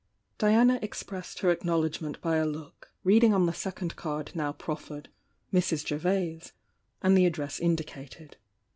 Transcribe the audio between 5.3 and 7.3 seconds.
"Mrs. Gervase," and the